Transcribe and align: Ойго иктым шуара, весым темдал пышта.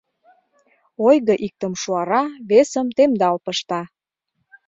Ойго 1.07 1.35
иктым 1.47 1.73
шуара, 1.81 2.23
весым 2.49 2.87
темдал 2.95 3.35
пышта. 3.45 3.81